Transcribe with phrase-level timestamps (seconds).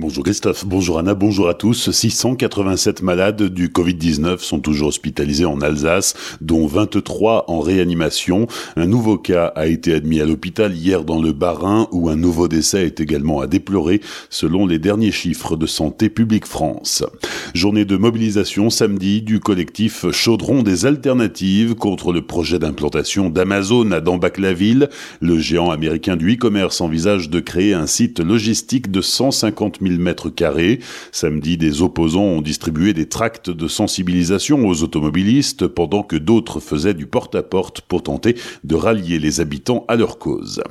[0.00, 1.90] Bonjour Christophe, bonjour Anna, bonjour à tous.
[1.90, 8.46] 687 malades du Covid-19 sont toujours hospitalisés en Alsace, dont 23 en réanimation.
[8.76, 12.48] Un nouveau cas a été admis à l'hôpital hier dans le Bas-Rhin où un nouveau
[12.48, 14.00] décès est également à déplorer
[14.30, 17.04] selon les derniers chiffres de Santé publique France.
[17.52, 24.00] Journée de mobilisation samedi du collectif Chaudron des alternatives contre le projet d'implantation d'Amazon à
[24.00, 24.88] Dambac-la-Ville.
[25.20, 30.30] Le géant américain du e-commerce envisage de créer un site logistique de 150 000 mètres
[30.30, 30.80] carrés.
[31.12, 36.94] Samedi, des opposants ont distribué des tracts de sensibilisation aux automobilistes pendant que d'autres faisaient
[36.94, 40.62] du porte-à-porte pour tenter de rallier les habitants à leur cause.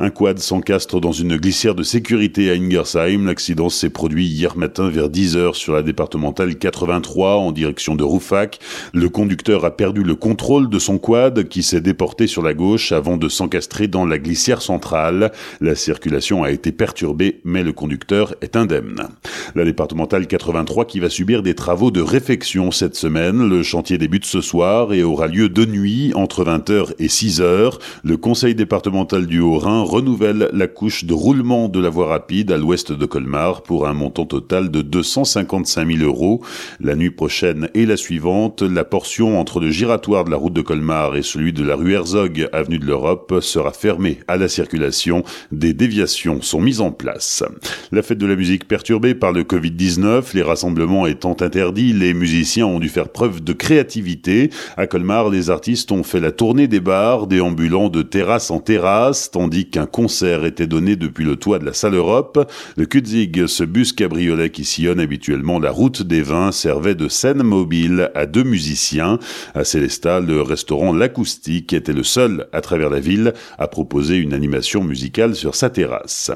[0.00, 3.26] Un quad s'encastre dans une glissière de sécurité à Ingersheim.
[3.26, 8.04] L'accident s'est produit hier matin vers 10 heures sur la départementale 83 en direction de
[8.04, 8.58] Roufac.
[8.92, 12.92] Le conducteur a perdu le contrôle de son quad qui s'est déporté sur la gauche
[12.92, 15.32] avant de s'encastrer dans la glissière centrale.
[15.60, 19.10] La circulation a été perturbée mais le conducteur est надо
[19.54, 23.50] La départementale 83 qui va subir des travaux de réfection cette semaine.
[23.50, 27.78] Le chantier débute ce soir et aura lieu de nuit entre 20h et 6h.
[28.02, 32.56] Le conseil départemental du Haut-Rhin renouvelle la couche de roulement de la voie rapide à
[32.56, 36.42] l'ouest de Colmar pour un montant total de 255 000 euros.
[36.80, 40.62] La nuit prochaine et la suivante, la portion entre le giratoire de la route de
[40.62, 45.24] Colmar et celui de la rue Herzog, avenue de l'Europe, sera fermée à la circulation.
[45.50, 47.44] Des déviations sont mises en place.
[47.90, 52.66] La fête de la musique perturbée par le Covid-19, les rassemblements étant interdits, les musiciens
[52.66, 54.50] ont dû faire preuve de créativité.
[54.76, 59.30] À Colmar, les artistes ont fait la tournée des bars, déambulant de terrasse en terrasse,
[59.30, 62.50] tandis qu'un concert était donné depuis le toit de la salle Europe.
[62.76, 67.42] Le Kutzig, ce bus cabriolet qui sillonne habituellement la route des vins, servait de scène
[67.42, 69.18] mobile à deux musiciens.
[69.54, 74.34] À Célestat, le restaurant L'Acoustique était le seul à travers la ville à proposer une
[74.34, 76.30] animation musicale sur sa terrasse.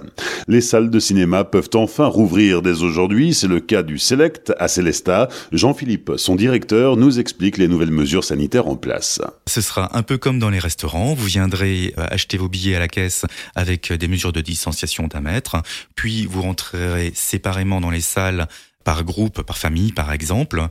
[0.48, 2.95] Les salles de cinéma peuvent enfin rouvrir dès aujourd'hui.
[3.32, 5.28] C'est le cas du Select à Célestat.
[5.52, 9.20] Jean-Philippe, son directeur, nous explique les nouvelles mesures sanitaires en place.
[9.46, 11.12] Ce sera un peu comme dans les restaurants.
[11.12, 15.20] Vous viendrez euh, acheter vos billets à la caisse avec des mesures de distanciation d'un
[15.20, 15.56] mètre.
[15.94, 18.48] Puis vous rentrerez séparément dans les salles
[18.82, 20.66] par groupe, par famille par exemple.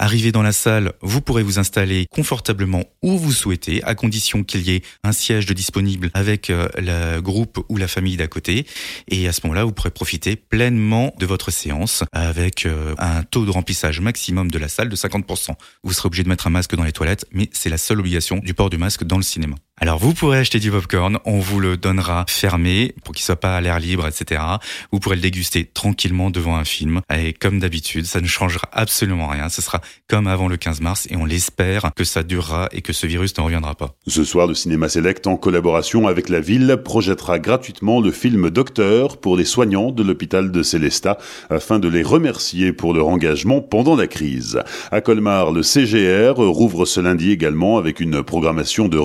[0.00, 4.62] Arrivé dans la salle, vous pourrez vous installer confortablement où vous souhaitez, à condition qu'il
[4.62, 8.64] y ait un siège de disponible avec euh, le groupe ou la famille d'à côté.
[9.08, 13.44] Et à ce moment-là, vous pourrez profiter pleinement de votre séance avec euh, un taux
[13.44, 15.50] de remplissage maximum de la salle de 50%.
[15.82, 18.38] Vous serez obligé de mettre un masque dans les toilettes, mais c'est la seule obligation
[18.38, 19.56] du port du masque dans le cinéma.
[19.80, 23.56] Alors vous pourrez acheter du popcorn, on vous le donnera fermé pour qu'il soit pas
[23.56, 24.42] à l'air libre, etc.
[24.90, 27.00] Vous pourrez le déguster tranquillement devant un film.
[27.14, 29.48] Et comme d'habitude, ça ne changera absolument rien.
[29.48, 32.92] Ce sera comme avant le 15 mars et on l'espère que ça durera et que
[32.92, 33.94] ce virus ne reviendra pas.
[34.08, 39.18] Ce soir, le Cinéma Select, en collaboration avec la ville, projettera gratuitement le film Docteur
[39.18, 41.18] pour les soignants de l'hôpital de Célestat
[41.50, 44.60] afin de les remercier pour leur engagement pendant la crise.
[44.90, 48.98] À Colmar, le CGR rouvre ce lundi également avec une programmation de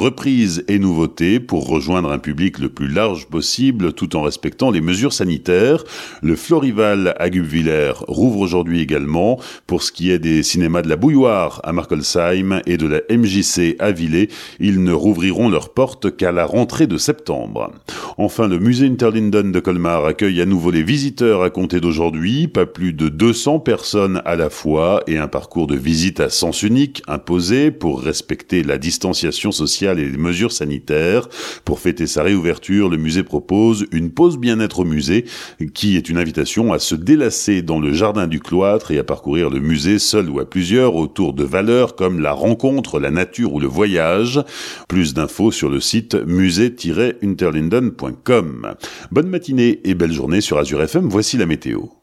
[0.67, 5.13] et nouveautés pour rejoindre un public le plus large possible tout en respectant les mesures
[5.13, 5.83] sanitaires.
[6.21, 9.39] Le Florival à Gubviller rouvre aujourd'hui également.
[9.67, 13.75] Pour ce qui est des cinémas de la Bouilloire à Markolsheim et de la MJC
[13.79, 14.29] à Villers.
[14.59, 17.71] Ils ne rouvriront leurs portes qu'à la rentrée de septembre.
[18.17, 22.65] Enfin, le musée Interlinden de Colmar accueille à nouveau les visiteurs à compter d'aujourd'hui, pas
[22.65, 27.01] plus de 200 personnes à la fois et un parcours de visite à sens unique
[27.07, 30.17] imposé pour respecter la distanciation sociale et les
[30.53, 31.27] mesures sanitaires.
[31.65, 35.25] Pour fêter sa réouverture, le musée propose une pause bien-être au musée
[35.73, 39.49] qui est une invitation à se délasser dans le jardin du cloître et à parcourir
[39.49, 43.59] le musée seul ou à plusieurs autour de valeurs comme la rencontre, la nature ou
[43.59, 44.41] le voyage.
[44.87, 48.75] Plus d'infos sur le site musée-unterlinden.com.
[49.11, 51.93] Bonne matinée et belle journée sur Azure FM, voici la météo.